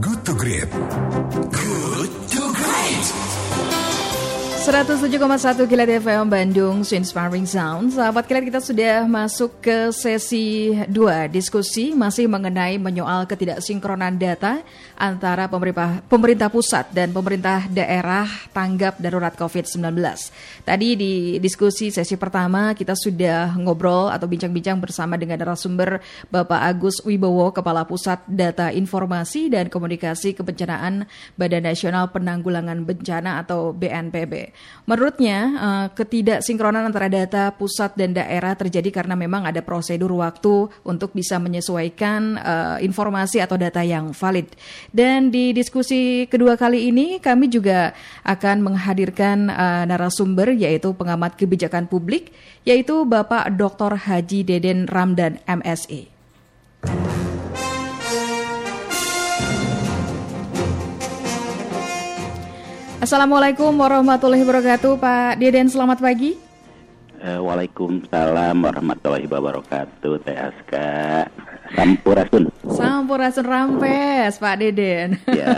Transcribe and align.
Good 0.00 0.24
to 0.26 0.34
Great. 0.34 0.70
Good 1.50 2.10
to 2.30 2.52
Great. 2.54 3.55
107,1 4.66 5.62
Kilat 5.70 5.86
FM 6.02 6.26
Bandung, 6.26 6.82
so 6.82 6.98
Inspiring 6.98 7.46
Sound. 7.46 7.94
Sahabat 7.94 8.26
Kilat 8.26 8.50
kita 8.50 8.58
sudah 8.58 9.06
masuk 9.06 9.62
ke 9.62 9.94
sesi 9.94 10.74
2 10.90 11.30
diskusi 11.30 11.94
masih 11.94 12.26
mengenai 12.26 12.74
menyoal 12.74 13.30
ketidaksinkronan 13.30 14.18
data 14.18 14.66
antara 14.98 15.46
pemerintah, 15.46 16.02
pemerintah 16.10 16.50
pusat 16.50 16.90
dan 16.90 17.14
pemerintah 17.14 17.70
daerah 17.70 18.26
tanggap 18.50 18.98
darurat 18.98 19.38
COVID-19. 19.38 20.02
Tadi 20.66 20.88
di 20.98 21.38
diskusi 21.38 21.94
sesi 21.94 22.18
pertama 22.18 22.74
kita 22.74 22.98
sudah 22.98 23.54
ngobrol 23.54 24.10
atau 24.10 24.26
bincang-bincang 24.26 24.82
bersama 24.82 25.14
dengan 25.14 25.46
narasumber 25.46 26.02
Bapak 26.26 26.74
Agus 26.74 27.06
Wibowo, 27.06 27.54
Kepala 27.54 27.86
Pusat 27.86 28.26
Data 28.26 28.74
Informasi 28.74 29.46
dan 29.46 29.70
Komunikasi 29.70 30.34
Kebencanaan 30.34 31.06
Badan 31.38 31.70
Nasional 31.70 32.10
Penanggulangan 32.10 32.82
Bencana 32.82 33.46
atau 33.46 33.70
BNPB. 33.70 34.55
Menurutnya, 34.86 35.38
uh, 35.58 35.86
ketidaksinkronan 35.90 36.86
antara 36.86 37.10
data 37.10 37.50
pusat 37.50 37.98
dan 37.98 38.14
daerah 38.14 38.54
terjadi 38.54 39.02
karena 39.02 39.18
memang 39.18 39.42
ada 39.42 39.58
prosedur 39.58 40.14
waktu 40.14 40.70
untuk 40.86 41.10
bisa 41.10 41.42
menyesuaikan 41.42 42.38
uh, 42.38 42.76
informasi 42.78 43.42
atau 43.42 43.58
data 43.58 43.82
yang 43.82 44.14
valid. 44.14 44.46
Dan 44.94 45.34
di 45.34 45.50
diskusi 45.50 46.30
kedua 46.30 46.54
kali 46.54 46.86
ini 46.86 47.18
kami 47.18 47.50
juga 47.50 47.98
akan 48.22 48.62
menghadirkan 48.62 49.50
uh, 49.50 49.82
narasumber 49.90 50.54
yaitu 50.54 50.94
pengamat 50.94 51.34
kebijakan 51.34 51.90
publik 51.90 52.30
yaitu 52.62 53.02
Bapak 53.02 53.58
Dr. 53.58 53.98
Haji 54.06 54.46
Deden 54.46 54.86
Ramdan 54.86 55.42
MSE. 55.50 56.06
Assalamualaikum 62.96 63.76
warahmatullahi 63.76 64.40
wabarakatuh 64.40 64.96
Pak 64.96 65.36
Deden. 65.36 65.68
Selamat 65.68 66.00
pagi. 66.00 66.32
Eh, 67.20 67.36
Waalaikumsalam 67.36 68.56
warahmatullahi 68.56 69.28
wabarakatuh 69.28 70.16
Teh 70.24 70.32
Aska 70.32 70.88
Sampurasun. 71.76 72.48
Sampurasun 72.64 73.44
Rampes 73.44 74.40
Pak 74.40 74.56
Deden. 74.64 75.20
Ya 75.28 75.52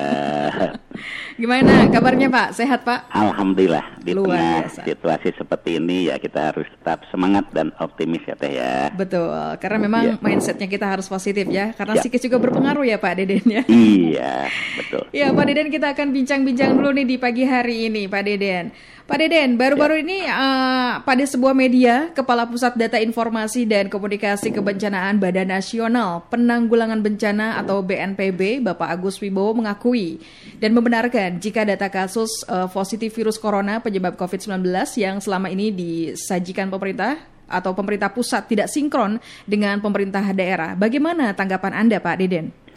Gimana 1.38 1.86
kabarnya 1.86 2.26
Pak? 2.26 2.48
Sehat 2.50 2.82
Pak? 2.82 3.14
Alhamdulillah 3.14 3.94
di 4.02 4.10
Luar 4.10 4.26
tengah 4.26 4.58
biasa. 4.66 4.80
situasi 4.82 5.28
seperti 5.32 5.78
ini 5.78 6.10
ya 6.10 6.18
kita 6.18 6.50
harus 6.50 6.66
tetap 6.68 7.06
semangat 7.08 7.46
dan 7.54 7.70
optimis 7.78 8.26
ya 8.26 8.34
Teh 8.34 8.52
ya 8.52 8.90
Betul, 8.90 9.30
karena 9.56 9.78
memang 9.78 10.02
Ya. 10.04 10.14
mindsetnya 10.18 10.66
kita 10.66 10.86
harus 10.88 11.06
positif 11.06 11.46
ya 11.46 11.70
Karena 11.72 11.94
Ya. 11.94 12.02
psikis 12.02 12.20
juga 12.20 12.42
berpengaruh 12.42 12.82
ya 12.82 12.98
Pak 12.98 13.12
Deden 13.14 13.46
ya 13.46 13.62
Iya 13.64 14.50
betul 14.74 15.06
Ya 15.10 15.30
Pak 15.30 15.44
Deden 15.46 15.70
kita 15.70 15.94
akan 15.94 16.10
bincang-bincang 16.10 16.74
dulu 16.74 16.90
nih 16.92 17.06
di 17.06 17.16
pagi 17.16 17.46
hari 17.46 17.86
ini 17.86 18.04
Pak 18.04 18.22
Deden 18.24 18.74
Pak 19.08 19.24
Deden, 19.24 19.56
baru-baru 19.56 20.04
ini 20.04 20.20
eh, 20.28 20.92
pada 21.00 21.24
sebuah 21.24 21.56
media 21.56 22.12
Kepala 22.12 22.44
Pusat 22.44 22.76
Data 22.76 23.00
Informasi 23.00 23.64
dan 23.64 23.88
Komunikasi 23.88 24.52
Kebencanaan 24.52 25.16
Badan 25.16 25.48
Nasional 25.48 26.28
Penanggulangan 26.28 27.00
Bencana 27.00 27.56
atau 27.56 27.80
BNPB 27.80 28.60
Bapak 28.60 29.00
Agus 29.00 29.16
Wibowo 29.24 29.64
mengakui 29.64 30.20
dan 30.60 30.76
membenarkan 30.76 31.40
jika 31.40 31.64
data 31.64 31.88
kasus 31.88 32.44
eh, 32.52 32.68
positif 32.68 33.16
virus 33.16 33.40
corona 33.40 33.80
penyebab 33.80 34.12
COVID-19 34.20 34.60
yang 35.00 35.24
selama 35.24 35.48
ini 35.48 35.72
disajikan 35.72 36.68
pemerintah 36.68 37.16
atau 37.48 37.72
pemerintah 37.72 38.12
pusat 38.12 38.44
tidak 38.44 38.68
sinkron 38.68 39.16
dengan 39.48 39.80
pemerintah 39.80 40.36
daerah. 40.36 40.76
Bagaimana 40.76 41.32
tanggapan 41.32 41.72
Anda 41.80 41.96
Pak 41.96 42.16
Deden? 42.20 42.67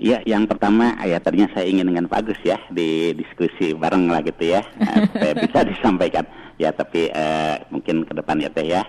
Ya, 0.00 0.24
yang 0.24 0.48
pertama 0.48 0.96
ya 1.04 1.20
tadinya 1.20 1.44
saya 1.52 1.68
ingin 1.68 1.92
dengan 1.92 2.08
Pak 2.08 2.24
Agus 2.24 2.40
ya 2.40 2.56
di 2.72 3.12
diskusi 3.12 3.76
bareng 3.76 4.08
lah 4.08 4.24
gitu 4.24 4.56
ya, 4.56 4.64
Nah, 4.80 5.04
supaya 5.12 5.32
bisa 5.36 5.60
disampaikan. 5.68 6.24
Ya, 6.56 6.72
tapi 6.72 7.08
eh, 7.08 7.56
mungkin 7.72 8.04
ke 8.04 8.12
depan 8.12 8.40
ya 8.40 8.48
Teh 8.52 8.64
ya. 8.68 8.84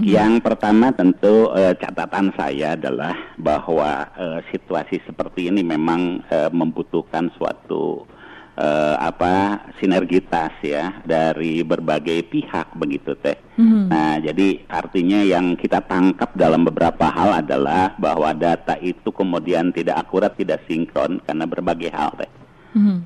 Yang 0.00 0.40
pertama 0.40 0.92
tentu 0.92 1.52
eh, 1.52 1.76
catatan 1.76 2.32
saya 2.36 2.76
adalah 2.76 3.12
bahwa 3.36 4.08
eh, 4.16 4.40
situasi 4.52 5.00
seperti 5.04 5.48
ini 5.52 5.60
memang 5.64 6.24
eh, 6.28 6.48
membutuhkan 6.52 7.28
suatu 7.36 8.04
eh, 8.60 8.96
apa 9.00 9.64
sinergitas 9.80 10.52
ya 10.60 11.00
dari 11.02 11.64
berbagai 11.64 12.28
pihak 12.28 12.76
begitu 12.76 13.16
Teh. 13.16 13.40
Nah, 13.88 14.20
jadi 14.20 14.60
artinya 14.68 15.20
yang 15.24 15.56
kita 15.56 15.80
tangkap 15.84 16.36
dalam 16.36 16.64
beberapa 16.68 17.08
hal 17.08 17.40
adalah 17.40 17.96
bahwa 17.96 18.32
data 18.36 18.76
itu 18.80 19.08
kemudian 19.12 19.72
tidak 19.72 20.04
akurat, 20.04 20.32
tidak 20.36 20.60
sinkron 20.68 21.20
karena 21.24 21.44
berbagai 21.48 21.90
hal 21.92 22.12
Teh. 22.20 22.30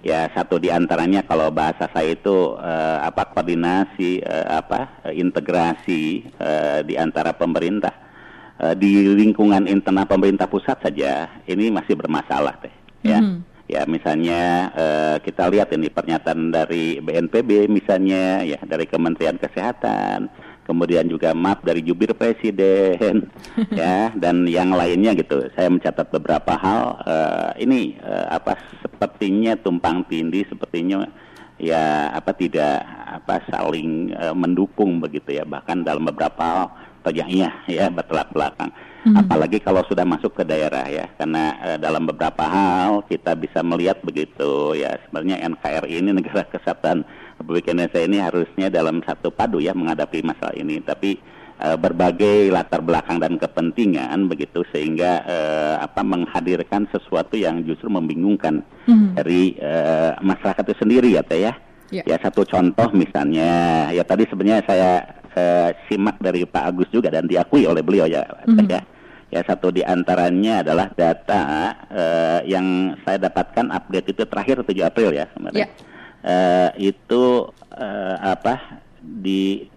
Ya 0.04 0.28
satu 0.36 0.60
di 0.60 0.68
antaranya 0.68 1.24
kalau 1.24 1.48
bahasa 1.48 1.88
saya 1.88 2.12
itu 2.12 2.52
eh, 2.60 2.98
apa 3.00 3.32
koordinasi 3.32 4.20
eh, 4.20 4.46
apa 4.50 5.00
eh, 5.08 5.16
integrasi 5.16 6.02
eh, 6.36 6.80
di 6.84 7.00
antara 7.00 7.32
pemerintah. 7.32 7.94
Eh, 8.60 8.74
di 8.76 9.08
lingkungan 9.08 9.64
internal 9.64 10.04
pemerintah 10.04 10.46
pusat 10.46 10.78
saja 10.84 11.40
ini 11.48 11.72
masih 11.72 11.96
bermasalah 11.96 12.60
teh. 12.60 12.74
Ya 13.04 13.24
ya 13.64 13.88
misalnya 13.88 14.70
eh, 14.76 15.16
kita 15.24 15.48
lihat 15.48 15.72
ini 15.72 15.88
pernyataan 15.88 16.52
dari 16.52 17.00
BNPB 17.00 17.68
misalnya 17.72 18.44
ya 18.44 18.60
dari 18.64 18.84
Kementerian 18.84 19.40
Kesehatan 19.40 20.28
kemudian 20.64 21.04
juga 21.06 21.36
map 21.36 21.60
dari 21.62 21.84
jubir 21.84 22.16
presiden 22.16 23.28
ya 23.78 24.10
dan 24.16 24.48
yang 24.48 24.72
lainnya 24.72 25.12
gitu. 25.14 25.48
Saya 25.52 25.68
mencatat 25.70 26.08
beberapa 26.10 26.56
hal 26.56 26.82
eh, 27.04 27.50
ini 27.68 27.94
eh, 28.00 28.26
apa 28.32 28.56
sepertinya 28.80 29.54
tumpang 29.60 30.08
tindih 30.08 30.48
sepertinya 30.48 31.04
ya 31.60 32.10
apa 32.10 32.34
tidak 32.34 32.82
apa 33.22 33.44
saling 33.52 34.10
eh, 34.10 34.34
mendukung 34.34 34.98
begitu 34.98 35.36
ya. 35.36 35.44
Bahkan 35.44 35.84
dalam 35.84 36.08
beberapa 36.08 36.40
hal 36.42 36.62
terjadinya 37.04 37.52
ya 37.68 37.92
bertolak 37.92 38.32
belakang. 38.32 38.72
Apalagi 39.04 39.60
kalau 39.60 39.84
sudah 39.84 40.08
masuk 40.08 40.32
ke 40.32 40.48
daerah 40.48 40.88
ya. 40.88 41.04
Karena 41.20 41.52
eh, 41.60 41.78
dalam 41.78 42.08
beberapa 42.08 42.40
hal 42.48 43.04
kita 43.04 43.36
bisa 43.36 43.60
melihat 43.60 44.00
begitu 44.00 44.72
ya. 44.72 44.96
Sebenarnya 45.04 45.44
NKRI 45.44 46.00
ini 46.00 46.10
negara 46.18 46.48
kesatuan 46.48 47.04
Republik 47.36 47.68
Indonesia 47.68 48.00
ini 48.00 48.16
harusnya 48.16 48.72
dalam 48.72 49.04
satu 49.04 49.28
padu 49.28 49.60
ya 49.60 49.76
menghadapi 49.76 50.24
masalah 50.24 50.56
ini. 50.56 50.80
Tapi 50.80 51.20
eh, 51.60 51.76
berbagai 51.76 52.48
latar 52.48 52.80
belakang 52.80 53.20
dan 53.20 53.36
kepentingan 53.36 54.24
begitu 54.24 54.64
sehingga 54.72 55.20
eh, 55.28 55.76
apa 55.84 56.00
menghadirkan 56.00 56.88
sesuatu 56.88 57.36
yang 57.36 57.60
justru 57.68 57.92
membingungkan 57.92 58.64
dari 59.12 59.52
eh, 59.60 60.16
masyarakat 60.24 60.64
itu 60.64 60.76
sendiri 60.80 61.12
ya 61.12 61.20
teh 61.20 61.44
ya. 61.44 61.52
Ya. 61.92 62.02
ya 62.08 62.16
satu 62.16 62.48
contoh 62.48 62.88
misalnya 62.96 63.86
ya 63.92 64.02
tadi 64.02 64.24
sebenarnya 64.26 64.64
saya 64.64 64.90
eh, 65.34 65.70
simak 65.90 66.16
dari 66.22 66.46
Pak 66.46 66.64
Agus 66.64 66.88
juga 66.90 67.10
dan 67.10 67.26
diakui 67.26 67.66
oleh 67.66 67.82
beliau 67.82 68.06
ya 68.06 68.22
Teh, 68.46 68.66
ya 68.70 68.80
ya 69.34 69.40
satu 69.42 69.74
di 69.74 69.82
antaranya 69.82 70.62
adalah 70.62 70.86
data 70.94 71.42
eh, 71.90 72.40
yang 72.46 72.94
saya 73.02 73.26
dapatkan 73.26 73.74
update 73.74 74.14
itu 74.14 74.22
terakhir 74.30 74.62
7 74.62 74.86
April 74.86 75.10
ya 75.10 75.26
Ya. 75.26 75.34
kemarin 75.34 75.66
Eh, 76.24 76.94
itu 76.94 77.52
eh, 77.76 78.16
apa 78.16 78.80
di 78.96 79.68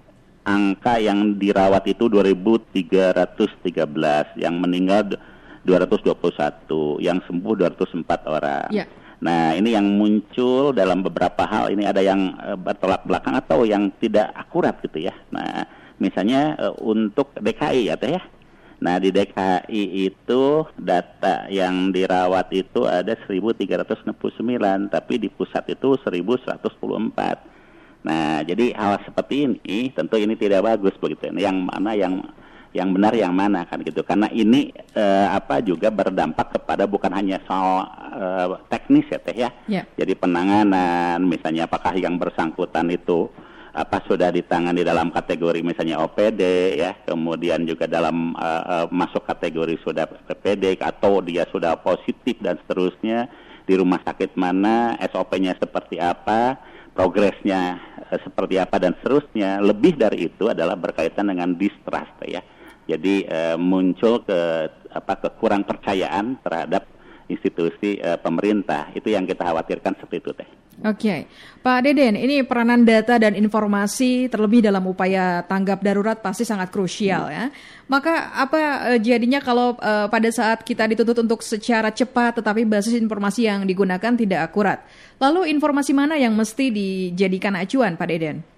angka 0.47 0.95
yang 0.95 1.35
dirawat 1.35 1.83
itu 1.91 2.07
2313 2.07 4.39
yang 4.39 4.55
meninggal 4.55 5.19
221 5.67 7.03
yang 7.03 7.19
sembuh 7.27 7.53
204 7.59 8.07
orang 8.31 8.71
Ya. 8.71 8.87
Nah, 9.17 9.57
ini 9.57 9.73
yang 9.73 9.97
muncul 9.97 10.77
dalam 10.77 11.01
beberapa 11.01 11.41
hal 11.49 11.73
ini 11.73 11.89
ada 11.89 12.05
yang 12.05 12.37
eh, 12.37 12.53
bertolak 12.53 13.01
belakang 13.01 13.33
atau 13.33 13.65
yang 13.65 13.89
tidak 13.97 14.29
akurat 14.37 14.77
gitu 14.85 15.09
ya. 15.09 15.15
Nah, 15.33 15.65
misalnya 15.97 16.53
eh, 16.57 16.73
untuk 16.85 17.33
DKI 17.33 17.89
ya 17.89 17.97
Teh 17.97 18.13
ya. 18.13 18.21
Nah, 18.77 19.01
di 19.01 19.09
DKI 19.09 20.05
itu 20.05 20.43
data 20.77 21.49
yang 21.49 21.89
dirawat 21.89 22.53
itu 22.53 22.85
ada 22.85 23.17
1369, 23.25 24.13
tapi 24.93 25.17
di 25.17 25.33
pusat 25.33 25.65
itu 25.73 25.97
1114. 25.97 26.61
Nah, 28.05 28.45
jadi 28.45 28.77
hal 28.77 29.01
seperti 29.01 29.49
ini 29.49 29.89
tentu 29.97 30.21
ini 30.21 30.37
tidak 30.37 30.61
bagus 30.61 30.93
begitu. 31.01 31.33
Yang 31.33 31.57
mana 31.57 31.97
yang 31.97 32.21
yang 32.75 32.91
benar 32.91 33.13
yang 33.15 33.31
mana 33.31 33.63
kan 33.67 33.79
gitu. 33.83 34.03
Karena 34.03 34.27
ini 34.31 34.71
eh, 34.95 35.27
apa 35.27 35.63
juga 35.63 35.87
berdampak 35.91 36.59
kepada 36.59 36.83
bukan 36.89 37.11
hanya 37.15 37.39
soal 37.47 37.87
eh, 38.15 38.47
teknis 38.67 39.07
ya 39.07 39.19
teh 39.21 39.35
ya. 39.35 39.49
Ya. 39.67 39.83
jadi 39.95 40.13
penanganan 40.15 41.23
misalnya 41.23 41.67
apakah 41.67 41.95
yang 41.95 42.19
bersangkutan 42.19 42.87
itu 42.91 43.31
apa 43.77 44.01
sudah 44.09 44.33
ditangani 44.33 44.81
dalam 44.81 45.13
kategori 45.13 45.61
misalnya 45.61 46.01
OPD 46.01 46.41
ya. 46.81 46.97
Kemudian 47.05 47.61
juga 47.69 47.85
dalam 47.85 48.33
eh, 48.33 48.63
eh, 48.73 48.85
masuk 48.89 49.21
kategori 49.29 49.77
sudah 49.85 50.09
PPD 50.09 50.81
atau 50.81 51.21
dia 51.21 51.45
sudah 51.53 51.77
positif 51.77 52.41
dan 52.41 52.57
seterusnya 52.65 53.29
di 53.67 53.75
rumah 53.77 53.99
sakit 54.01 54.33
mana 54.39 54.95
SOP-nya 55.11 55.59
seperti 55.59 55.99
apa 56.01 56.57
progresnya 56.97 57.77
eh, 58.09 58.19
seperti 58.25 58.57
apa 58.57 58.81
dan 58.81 58.97
seterusnya. 58.97 59.61
Lebih 59.61 59.93
dari 60.01 60.25
itu 60.25 60.49
adalah 60.49 60.73
berkaitan 60.73 61.29
dengan 61.29 61.53
distrust 61.53 62.17
ya 62.25 62.41
Jadi 62.87 63.27
uh, 63.27 63.59
muncul 63.59 64.23
ke 64.23 64.39
apa 64.87 65.13
kekurang 65.19 65.67
percayaan 65.67 66.39
terhadap 66.39 66.87
institusi 67.27 67.99
uh, 67.99 68.15
pemerintah 68.15 68.87
itu 68.95 69.11
yang 69.11 69.27
kita 69.27 69.43
khawatirkan 69.43 69.99
seperti 69.99 70.17
itu 70.23 70.31
teh. 70.31 70.49
Oke, 70.77 70.93
okay. 70.93 71.19
Pak 71.65 71.89
Deden, 71.89 72.15
ini 72.15 72.45
peranan 72.45 72.85
data 72.85 73.17
dan 73.17 73.33
informasi 73.33 74.29
terlebih 74.29 74.61
dalam 74.61 74.85
upaya 74.85 75.41
tanggap 75.43 75.81
darurat 75.81 76.21
pasti 76.21 76.45
sangat 76.45 76.69
krusial 76.69 77.27
ya. 77.33 77.49
Maka 77.91 78.31
apa 78.31 78.93
uh, 78.93 78.99
jadinya 79.01 79.41
kalau 79.43 79.75
pada 80.07 80.29
saat 80.31 80.61
kita 80.63 80.87
dituntut 80.87 81.17
untuk 81.25 81.41
secara 81.41 81.89
cepat 81.91 82.39
tetapi 82.39 82.63
basis 82.63 82.95
informasi 82.95 83.49
yang 83.49 83.65
digunakan 83.65 84.13
tidak 84.15 84.47
akurat? 84.47 84.85
Lalu 85.17 85.51
informasi 85.51 85.91
mana 85.97 86.15
yang 86.15 86.31
mesti 86.37 86.69
dijadikan 86.71 87.57
acuan, 87.57 87.97
Pak 87.97 88.07
Deden? 88.07 88.56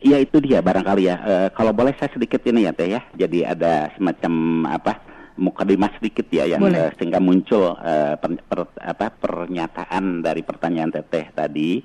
Ya 0.00 0.16
itu 0.16 0.40
dia 0.40 0.64
barangkali 0.64 1.02
ya. 1.06 1.16
Uh, 1.20 1.48
kalau 1.52 1.76
boleh 1.76 1.92
saya 2.00 2.08
sedikit 2.12 2.40
ini 2.48 2.64
ya 2.64 2.72
teh 2.72 2.88
ya. 2.88 3.00
Jadi 3.16 3.44
ada 3.44 3.92
semacam 3.96 4.32
apa? 4.68 4.94
mukadimah 5.40 5.88
sedikit 5.96 6.28
ya 6.28 6.44
yang 6.44 6.60
uh, 6.60 6.92
sehingga 7.00 7.16
muncul 7.16 7.72
uh, 7.72 8.14
per, 8.20 8.36
per, 8.44 8.68
apa, 8.76 9.08
pernyataan 9.08 10.20
dari 10.20 10.44
pertanyaan 10.44 10.92
teteh 10.92 11.32
tadi 11.32 11.80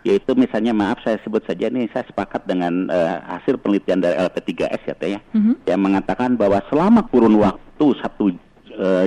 yaitu 0.00 0.32
misalnya 0.32 0.72
maaf 0.72 1.02
saya 1.04 1.20
sebut 1.20 1.44
saja 1.44 1.68
nih 1.68 1.90
saya 1.92 2.08
sepakat 2.08 2.48
dengan 2.48 2.88
uh, 2.88 3.20
hasil 3.36 3.60
penelitian 3.60 4.00
dari 4.00 4.16
LP3S 4.16 4.82
ya 4.86 4.94
teh 4.96 5.10
ya 5.18 5.20
mm-hmm. 5.20 5.54
yang 5.68 5.80
mengatakan 5.82 6.38
bahwa 6.38 6.62
selama 6.72 7.04
kurun 7.10 7.36
waktu 7.36 7.86
1 7.98 8.00
uh, 8.00 8.32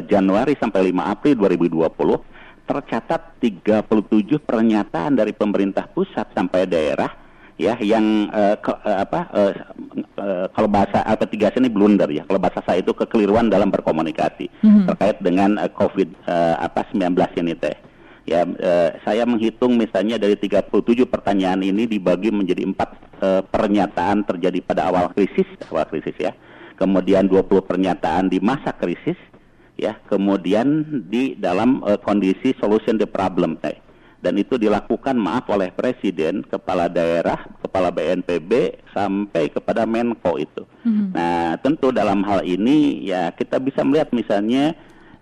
Januari 0.06 0.54
sampai 0.60 0.94
5 0.94 1.00
April 1.02 1.34
2020 1.50 1.90
tercatat 2.64 3.22
37 3.42 3.90
pernyataan 4.46 5.18
dari 5.18 5.34
pemerintah 5.34 5.90
pusat 5.90 6.30
sampai 6.36 6.70
daerah 6.70 7.23
ya 7.58 7.78
yang 7.82 8.30
uh, 8.34 8.58
ke, 8.58 8.72
uh, 8.74 8.98
apa 9.06 9.20
uh, 9.30 9.54
uh, 10.18 10.46
kalau 10.54 10.70
bahasa 10.70 11.06
apa 11.06 11.26
tiga 11.30 11.54
ini 11.54 11.70
blunder 11.70 12.10
ya. 12.10 12.26
Kalau 12.26 12.42
bahasa 12.42 12.66
saya 12.66 12.82
itu 12.82 12.94
kekeliruan 12.96 13.50
dalam 13.50 13.70
berkomunikasi 13.70 14.50
mm-hmm. 14.50 14.86
terkait 14.90 15.18
dengan 15.22 15.62
uh, 15.62 15.70
covid 15.70 16.10
uh, 16.26 16.58
apa 16.58 16.86
19 16.90 17.14
ini 17.42 17.54
teh. 17.58 17.78
Ya 18.24 18.48
uh, 18.48 18.90
saya 19.04 19.28
menghitung 19.28 19.76
misalnya 19.76 20.16
dari 20.16 20.40
37 20.40 20.72
pertanyaan 21.06 21.62
ini 21.62 21.86
dibagi 21.86 22.32
menjadi 22.32 22.64
empat 22.64 22.90
uh, 23.20 23.42
pernyataan 23.44 24.24
terjadi 24.24 24.64
pada 24.64 24.90
awal 24.90 25.12
krisis 25.14 25.48
awal 25.70 25.86
krisis 25.86 26.16
ya. 26.18 26.34
Kemudian 26.74 27.30
20 27.30 27.70
pernyataan 27.70 28.34
di 28.34 28.42
masa 28.42 28.74
krisis 28.74 29.20
ya. 29.78 30.00
Kemudian 30.10 31.06
di 31.06 31.38
dalam 31.38 31.86
uh, 31.86 32.00
kondisi 32.02 32.56
solution 32.58 32.98
the 32.98 33.06
problem 33.06 33.60
teh 33.62 33.83
dan 34.24 34.40
itu 34.40 34.56
dilakukan 34.56 35.20
maaf 35.20 35.52
oleh 35.52 35.68
presiden, 35.76 36.48
kepala 36.48 36.88
daerah, 36.88 37.44
kepala 37.60 37.92
BNPB 37.92 38.80
sampai 38.96 39.52
kepada 39.52 39.84
Menko 39.84 40.40
itu. 40.40 40.64
Mm-hmm. 40.88 41.08
Nah, 41.12 41.60
tentu 41.60 41.92
dalam 41.92 42.24
hal 42.24 42.48
ini 42.48 43.04
ya 43.04 43.36
kita 43.36 43.60
bisa 43.60 43.84
melihat 43.84 44.16
misalnya 44.16 44.72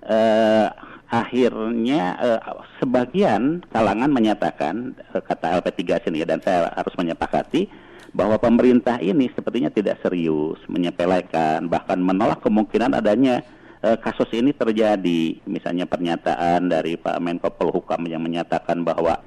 eh, 0.05 0.69
akhirnya 1.09 2.01
eh, 2.21 2.41
sebagian 2.77 3.65
kalangan 3.73 4.13
menyatakan 4.13 4.93
eh, 4.93 5.23
kata 5.25 5.57
LP3 5.57 6.05
sini 6.05 6.21
dan 6.21 6.37
saya 6.45 6.69
harus 6.77 6.93
menyepakati 6.93 7.65
bahwa 8.13 8.37
pemerintah 8.37 9.01
ini 9.01 9.33
sepertinya 9.33 9.73
tidak 9.73 9.97
serius, 10.05 10.61
menyepelekan 10.69 11.65
bahkan 11.65 11.97
menolak 11.97 12.37
kemungkinan 12.45 12.93
adanya 12.93 13.41
uh, 13.83 13.97
kasus 13.99 14.29
ini 14.33 14.53
terjadi. 14.53 15.41
Misalnya 15.45 15.89
pernyataan 15.89 16.69
dari 16.69 16.95
Pak 16.95 17.17
Menko 17.19 17.49
Polhukam 17.53 18.05
yang 18.07 18.21
menyatakan 18.21 18.85
bahwa 18.85 19.19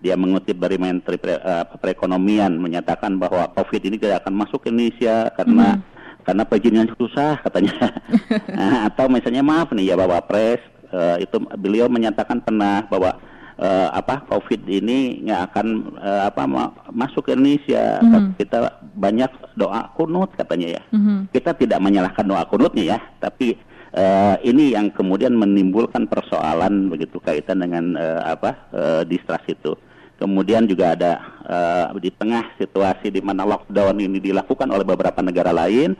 dia 0.00 0.14
mengutip 0.14 0.56
dari 0.60 0.76
Menteri 0.78 1.16
Pre, 1.18 1.40
uh, 1.40 1.64
Perekonomian 1.80 2.54
menyatakan 2.56 3.16
bahwa 3.18 3.50
COVID 3.56 3.82
ini 3.90 3.96
tidak 3.98 4.24
akan 4.24 4.34
masuk 4.38 4.64
ke 4.64 4.68
Indonesia 4.70 5.32
karena 5.34 5.80
mm. 5.80 5.82
karena 6.26 6.42
perizinannya 6.46 6.94
susah 6.98 7.40
katanya. 7.42 7.74
nah, 8.58 8.86
atau 8.90 9.06
misalnya 9.10 9.42
maaf 9.42 9.72
nih 9.72 9.92
ya 9.92 9.96
Bapak 9.98 10.22
Pres 10.30 10.62
uh, 10.92 11.16
itu 11.18 11.36
beliau 11.58 11.88
menyatakan 11.88 12.44
pernah 12.44 12.84
bahwa 12.86 13.16
uh, 13.56 13.88
apa 13.92 14.26
COVID 14.28 14.68
ini 14.68 15.24
nggak 15.24 15.40
akan 15.52 15.66
uh, 15.96 16.22
apa 16.28 16.42
ma 16.44 16.64
masuk 16.92 17.30
ke 17.30 17.30
Indonesia. 17.32 18.00
Mm 18.04 18.08
-hmm. 18.10 18.26
Kita 18.36 18.58
banyak 18.94 19.30
doa 19.56 19.90
kunut 19.96 20.30
katanya 20.36 20.80
ya. 20.80 20.82
Mm 20.92 21.00
-hmm. 21.00 21.18
Kita 21.32 21.56
tidak 21.56 21.80
menyalahkan 21.80 22.26
doa 22.26 22.44
kunutnya 22.44 22.84
ya, 22.96 22.98
tapi 23.18 23.56
uh, 23.96 24.36
ini 24.44 24.76
yang 24.76 24.92
kemudian 24.92 25.32
menimbulkan 25.34 26.06
persoalan 26.06 26.92
begitu 26.92 27.18
kaitan 27.18 27.64
dengan 27.64 27.96
uh, 27.96 28.22
apa 28.28 28.50
uh, 28.70 29.02
distrust 29.08 29.48
itu. 29.48 29.72
Kemudian 30.16 30.64
juga 30.64 30.96
ada 30.96 31.12
uh, 31.44 31.86
di 32.00 32.08
tengah 32.08 32.56
situasi 32.56 33.12
di 33.12 33.20
mana 33.20 33.44
lockdown 33.44 34.00
ini 34.00 34.16
dilakukan 34.16 34.64
oleh 34.72 34.84
beberapa 34.84 35.20
negara 35.20 35.52
lain, 35.52 35.92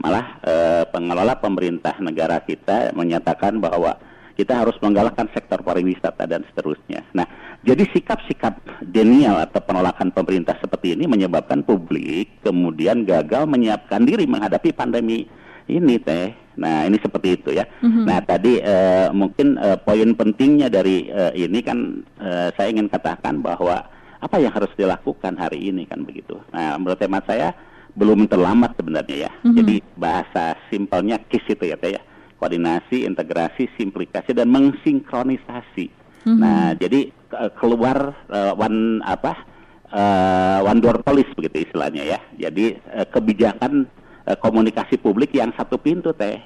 malah 0.00 0.40
uh, 0.40 0.84
pengelola 0.88 1.36
pemerintah 1.36 2.00
negara 2.00 2.40
kita 2.40 2.96
menyatakan 2.96 3.60
bahwa 3.60 4.00
kita 4.40 4.54
harus 4.54 4.78
menggalakkan 4.80 5.28
sektor 5.34 5.60
pariwisata 5.60 6.24
dan 6.24 6.46
seterusnya. 6.48 7.02
Nah, 7.10 7.26
jadi 7.66 7.84
sikap-sikap 7.90 8.86
denial 8.86 9.42
atau 9.42 9.58
penolakan 9.58 10.14
pemerintah 10.14 10.54
seperti 10.62 10.94
ini 10.94 11.10
menyebabkan 11.10 11.66
publik 11.66 12.40
kemudian 12.46 13.02
gagal 13.02 13.50
menyiapkan 13.50 14.06
diri 14.06 14.24
menghadapi 14.30 14.70
pandemi 14.72 15.26
ini 15.66 15.98
teh. 16.00 16.47
Nah 16.58 16.84
ini 16.84 16.98
seperti 16.98 17.38
itu 17.38 17.50
ya. 17.54 17.64
Mm-hmm. 17.80 18.04
Nah 18.04 18.18
tadi 18.26 18.58
uh, 18.58 19.08
mungkin 19.14 19.56
uh, 19.56 19.78
poin 19.78 20.10
pentingnya 20.12 20.66
dari 20.68 21.06
uh, 21.08 21.30
ini 21.32 21.62
kan 21.62 22.02
uh, 22.18 22.50
saya 22.58 22.74
ingin 22.74 22.90
katakan 22.90 23.38
bahwa 23.38 23.86
apa 24.18 24.36
yang 24.42 24.50
harus 24.50 24.68
dilakukan 24.74 25.38
hari 25.38 25.70
ini 25.70 25.86
kan 25.86 26.02
begitu. 26.02 26.42
Nah 26.50 26.74
menurut 26.76 26.98
hemat 26.98 27.24
saya 27.30 27.54
belum 27.94 28.26
terlambat 28.26 28.74
sebenarnya 28.74 29.30
ya. 29.30 29.32
Mm-hmm. 29.42 29.54
Jadi 29.62 29.74
bahasa 29.94 30.44
simpelnya 30.68 31.16
KIS 31.30 31.54
itu 31.54 31.64
ya 31.70 31.78
ya. 31.78 32.02
Koordinasi, 32.38 33.02
integrasi, 33.02 33.66
simplikasi 33.78 34.34
dan 34.34 34.50
mensinkronisasi. 34.50 35.86
Mm-hmm. 36.26 36.38
Nah 36.42 36.74
jadi 36.74 37.14
keluar 37.58 38.18
uh, 38.26 38.52
one 38.58 38.98
apa 39.06 39.46
uh, 39.92 40.60
one 40.64 40.80
door 40.82 41.00
police 41.06 41.30
begitu 41.38 41.68
istilahnya 41.70 42.04
ya. 42.04 42.18
Jadi 42.36 42.76
uh, 42.92 43.06
kebijakan 43.08 43.86
komunikasi 44.36 45.00
publik 45.00 45.32
yang 45.32 45.54
satu 45.56 45.80
pintu 45.80 46.12
teh. 46.12 46.36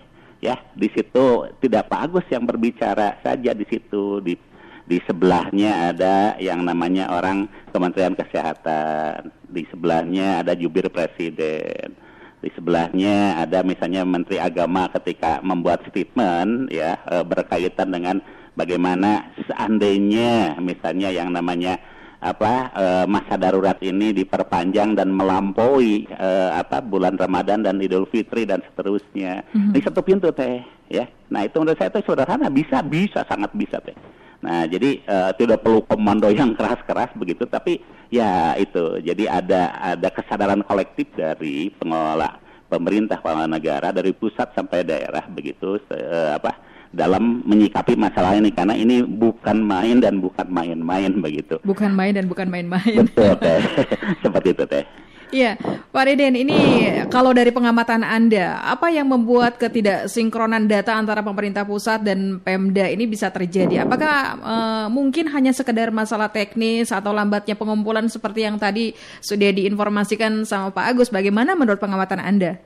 Ya 0.43 0.59
di 0.75 0.91
situ 0.91 1.51
tidak 1.63 1.91
Pak 1.91 2.01
Agus 2.07 2.27
yang 2.31 2.47
berbicara 2.47 3.19
saja 3.23 3.51
di 3.51 3.67
situ. 3.67 4.23
Di 4.23 4.35
di 4.83 4.99
sebelahnya 5.07 5.95
ada 5.95 6.35
yang 6.43 6.67
namanya 6.67 7.11
orang 7.15 7.47
Kementerian 7.71 8.19
Kesehatan 8.19 9.31
di 9.47 9.63
sebelahnya 9.71 10.43
ada 10.43 10.59
jubir 10.59 10.91
presiden 10.91 11.95
di 12.43 12.51
sebelahnya 12.59 13.39
ada 13.39 13.63
misalnya 13.63 14.03
Menteri 14.03 14.43
Agama 14.43 14.91
ketika 14.91 15.39
membuat 15.47 15.87
statement 15.87 16.75
ya 16.75 16.99
eh, 17.07 17.23
berkaitan 17.23 17.95
dengan 17.95 18.19
bagaimana 18.59 19.31
seandainya 19.47 20.59
misalnya 20.59 21.15
yang 21.15 21.31
namanya 21.31 21.79
apa 22.23 22.71
uh, 22.71 23.05
masa 23.11 23.35
darurat 23.35 23.75
ini 23.83 24.15
diperpanjang 24.15 24.95
dan 24.95 25.11
melampaui 25.11 26.07
uh, 26.15 26.55
apa 26.55 26.79
bulan 26.79 27.19
Ramadan 27.19 27.67
dan 27.67 27.83
Idul 27.83 28.07
Fitri 28.07 28.47
dan 28.47 28.63
seterusnya. 28.63 29.43
Mm-hmm. 29.51 29.73
Di 29.75 29.81
satu 29.83 30.01
pintu 30.07 30.31
teh 30.31 30.63
ya. 30.87 31.11
Nah, 31.35 31.43
itu 31.43 31.59
menurut 31.59 31.75
saya 31.75 31.91
itu 31.91 32.07
sederhana, 32.07 32.47
bisa 32.47 32.79
bisa 32.87 33.27
sangat 33.27 33.51
bisa 33.59 33.83
teh. 33.83 33.99
Nah, 34.47 34.71
jadi 34.71 35.03
uh, 35.03 35.35
tidak 35.35 35.67
perlu 35.67 35.83
komando 35.83 36.31
yang 36.31 36.55
keras-keras 36.59 37.11
begitu, 37.19 37.43
tapi 37.51 37.83
ya 38.07 38.55
itu. 38.55 39.03
Jadi 39.03 39.27
ada 39.27 39.75
ada 39.83 40.09
kesadaran 40.15 40.63
kolektif 40.63 41.11
dari 41.19 41.75
pengelola 41.75 42.39
pemerintah 42.71 43.19
kepala 43.19 43.51
negara 43.51 43.91
dari 43.91 44.15
pusat 44.15 44.55
sampai 44.55 44.87
daerah 44.87 45.27
begitu 45.29 45.77
uh, 45.77 46.39
apa 46.41 46.72
dalam 46.93 47.41
menyikapi 47.49 47.97
masalah 47.97 48.37
ini 48.37 48.53
karena 48.53 48.77
ini 48.77 49.01
bukan 49.03 49.65
main 49.65 49.99
dan 49.99 50.21
bukan 50.21 50.47
main-main 50.47 51.13
begitu. 51.19 51.57
Bukan 51.65 51.97
main 51.97 52.13
dan 52.13 52.29
bukan 52.29 52.53
main-main. 52.53 53.09
Betul 53.09 53.33
teh. 53.41 53.61
Seperti 54.25 54.49
itu 54.53 54.65
teh. 54.69 54.85
Iya, 55.33 55.57
Pak 55.89 56.05
Reden, 56.05 56.37
ini 56.37 56.61
kalau 57.09 57.33
dari 57.33 57.49
pengamatan 57.49 58.05
Anda, 58.05 58.61
apa 58.69 58.93
yang 58.93 59.09
membuat 59.09 59.57
ketidaksinkronan 59.57 60.69
data 60.69 60.93
antara 60.93 61.25
pemerintah 61.25 61.65
pusat 61.65 62.05
dan 62.05 62.37
Pemda 62.45 62.85
ini 62.93 63.09
bisa 63.09 63.33
terjadi? 63.33 63.89
Apakah 63.89 64.37
uh, 64.45 64.87
mungkin 64.93 65.33
hanya 65.33 65.57
sekedar 65.57 65.89
masalah 65.89 66.29
teknis 66.29 66.93
atau 66.93 67.17
lambatnya 67.17 67.57
pengumpulan 67.57 68.05
seperti 68.13 68.45
yang 68.45 68.61
tadi 68.61 68.93
sudah 69.25 69.57
diinformasikan 69.57 70.45
sama 70.45 70.69
Pak 70.69 70.85
Agus? 70.93 71.09
Bagaimana 71.09 71.57
menurut 71.57 71.81
pengamatan 71.81 72.21
Anda? 72.21 72.61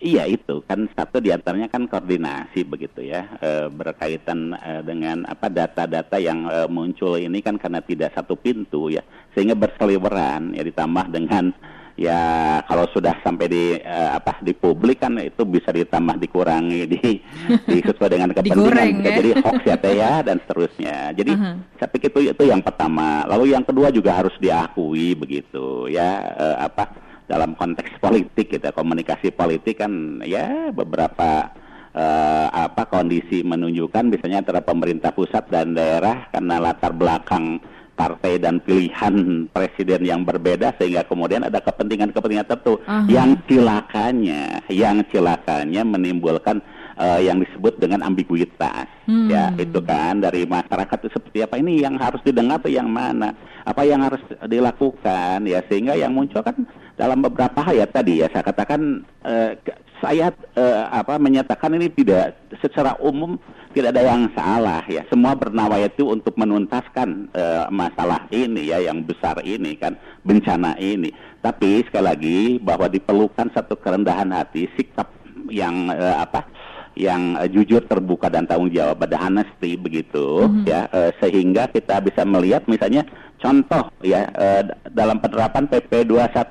Iya 0.00 0.28
itu. 0.28 0.60
Kan 0.68 0.88
satu 0.92 1.20
di 1.24 1.32
antaranya 1.32 1.72
kan 1.72 1.88
koordinasi 1.88 2.68
begitu 2.68 3.00
ya. 3.00 3.24
E, 3.40 3.72
berkaitan 3.72 4.52
e, 4.52 4.72
dengan 4.84 5.24
apa 5.24 5.48
data-data 5.48 6.20
yang 6.20 6.44
e, 6.48 6.58
muncul 6.68 7.16
ini 7.16 7.40
kan 7.40 7.56
karena 7.56 7.80
tidak 7.80 8.12
satu 8.12 8.36
pintu 8.36 8.92
ya. 8.92 9.00
Sehingga 9.32 9.56
berseliweran 9.56 10.52
ya 10.52 10.62
ditambah 10.64 11.08
dengan 11.08 11.52
ya 11.96 12.20
kalau 12.68 12.84
sudah 12.92 13.16
sampai 13.24 13.46
di 13.48 13.64
e, 13.80 13.98
apa 14.12 14.36
di 14.44 14.52
publik 14.52 15.00
kan 15.00 15.16
itu 15.16 15.48
bisa 15.48 15.72
ditambah 15.72 16.20
dikurangi 16.20 16.84
di, 16.84 17.00
di 17.72 17.78
sesuai 17.80 18.12
dengan 18.12 18.36
kepentingan 18.36 19.00
ya? 19.00 19.16
jadi 19.16 19.30
hoax 19.40 19.60
ya 19.64 19.76
teh 19.80 19.94
ya 19.96 20.12
dan 20.20 20.36
seterusnya. 20.44 21.16
Jadi 21.16 21.32
uh 21.32 21.40
-huh. 21.40 21.54
saya 21.80 21.88
pikir 21.88 22.12
itu 22.12 22.20
itu 22.36 22.44
yang 22.44 22.60
pertama. 22.60 23.24
Lalu 23.24 23.56
yang 23.56 23.64
kedua 23.64 23.88
juga 23.88 24.20
harus 24.20 24.36
diakui 24.36 25.16
begitu 25.16 25.88
ya 25.88 26.36
e, 26.36 26.46
apa 26.68 27.05
dalam 27.26 27.58
konteks 27.58 27.98
politik 27.98 28.54
gitu 28.54 28.66
komunikasi 28.70 29.34
politik 29.34 29.82
kan 29.82 30.22
ya 30.22 30.70
beberapa 30.70 31.50
uh, 31.92 32.48
apa 32.50 32.86
kondisi 32.86 33.42
menunjukkan 33.42 34.06
misalnya 34.06 34.46
antara 34.46 34.62
pemerintah 34.62 35.10
pusat 35.10 35.46
dan 35.50 35.74
daerah 35.74 36.30
karena 36.30 36.62
latar 36.62 36.94
belakang 36.94 37.58
partai 37.96 38.36
dan 38.36 38.60
pilihan 38.60 39.48
presiden 39.48 40.04
yang 40.04 40.20
berbeda 40.22 40.76
sehingga 40.76 41.08
kemudian 41.08 41.48
ada 41.48 41.64
kepentingan-kepentingan 41.64 42.44
tertentu 42.44 42.76
uh 42.84 43.02
-huh. 43.02 43.08
yang 43.08 43.40
cilakanya 43.48 44.60
yang 44.68 45.00
cilakanya 45.08 45.82
menimbulkan 45.82 46.60
uh, 47.00 47.20
yang 47.20 47.38
disebut 47.40 47.80
dengan 47.80 48.02
ambiguitas 48.02 48.88
hmm. 49.06 49.28
ya 49.30 49.52
itu 49.56 49.78
kan 49.84 50.18
dari 50.20 50.48
masyarakat 50.48 50.96
itu 51.04 51.10
seperti 51.12 51.38
apa 51.44 51.56
ini 51.60 51.84
yang 51.84 51.94
harus 52.00 52.20
didengar 52.24 52.58
atau 52.60 52.72
yang 52.72 52.88
mana 52.88 53.36
apa 53.68 53.82
yang 53.84 54.00
harus 54.00 54.20
dilakukan 54.48 55.44
ya 55.44 55.60
sehingga 55.68 55.92
yang 55.94 56.16
muncul 56.16 56.40
kan 56.40 56.56
dalam 56.96 57.20
beberapa 57.20 57.60
ayat 57.60 57.92
tadi 57.92 58.24
ya 58.24 58.28
saya 58.32 58.44
katakan 58.44 59.04
uh, 59.24 59.52
saya 60.00 60.32
uh, 60.56 60.88
apa 60.92 61.16
menyatakan 61.16 61.76
ini 61.76 61.88
tidak 61.92 62.36
secara 62.60 62.96
umum 63.00 63.36
tidak 63.72 63.92
ada 63.96 64.02
yang 64.08 64.28
salah 64.32 64.80
ya 64.88 65.04
semua 65.12 65.36
bernama 65.36 65.76
itu 65.80 66.08
untuk 66.08 66.32
menuntaskan 66.40 67.32
uh, 67.36 67.68
masalah 67.68 68.24
ini 68.32 68.72
ya 68.72 68.80
yang 68.80 69.04
besar 69.04 69.40
ini 69.44 69.76
kan 69.76 69.96
bencana 70.24 70.76
ini 70.80 71.12
tapi 71.44 71.84
sekali 71.84 72.04
lagi 72.04 72.38
bahwa 72.60 72.88
diperlukan 72.88 73.52
satu 73.52 73.76
kerendahan 73.76 74.32
hati 74.32 74.68
sikap 74.76 75.12
yang 75.52 75.92
uh, 75.92 76.24
apa 76.24 76.48
yang 76.96 77.36
uh, 77.36 77.44
jujur 77.44 77.84
terbuka 77.84 78.32
dan 78.32 78.48
tanggung 78.48 78.72
jawab 78.72 78.96
pada 78.96 79.20
honesty 79.20 79.76
begitu 79.76 80.48
mm-hmm. 80.48 80.64
ya 80.64 80.88
uh, 80.88 81.12
sehingga 81.20 81.68
kita 81.68 82.00
bisa 82.00 82.24
melihat 82.24 82.64
misalnya 82.64 83.04
contoh 83.46 83.84
ya 84.02 84.26
uh, 84.34 84.62
dalam 84.90 85.22
penerapan 85.22 85.70
PP 85.70 86.10
21 86.10 86.50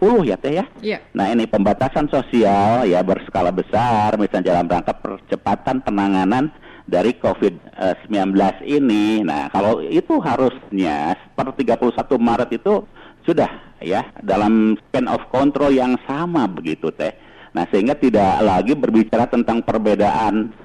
2020 0.00 0.32
ya 0.32 0.36
teh 0.40 0.56
ya. 0.56 0.64
Yeah. 0.80 1.00
Nah, 1.12 1.28
ini 1.28 1.44
pembatasan 1.44 2.08
sosial 2.08 2.88
ya 2.88 3.04
berskala 3.04 3.52
besar 3.52 4.16
misalnya 4.16 4.56
dalam 4.56 4.64
rangka 4.64 4.96
percepatan 4.96 5.84
penanganan 5.84 6.48
dari 6.88 7.12
COVID-19 7.20 8.32
ini. 8.64 9.20
Nah, 9.28 9.52
kalau 9.52 9.84
itu 9.84 10.16
harusnya 10.24 11.20
per 11.36 11.52
31 11.52 11.92
Maret 12.16 12.50
itu 12.56 12.88
sudah 13.22 13.50
ya 13.84 14.08
dalam 14.24 14.74
span 14.88 15.06
of 15.12 15.20
control 15.28 15.70
yang 15.70 16.00
sama 16.08 16.48
begitu 16.48 16.88
teh. 16.96 17.12
Nah, 17.52 17.68
sehingga 17.68 17.92
tidak 17.92 18.40
lagi 18.40 18.72
berbicara 18.72 19.28
tentang 19.28 19.60
perbedaan 19.60 20.56